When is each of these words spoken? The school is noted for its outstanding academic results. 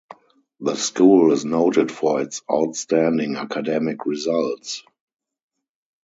The 0.59 0.73
school 0.77 1.31
is 1.31 1.45
noted 1.45 1.91
for 1.91 2.21
its 2.21 2.41
outstanding 2.51 3.35
academic 3.35 4.07
results. 4.07 4.81